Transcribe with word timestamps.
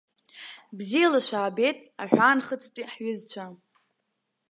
Бзиала 0.77 1.19
шәаабеит 1.27 1.79
аҳәаанхыҵтәи 2.03 2.89
ҳҩызцәа. 2.91 3.45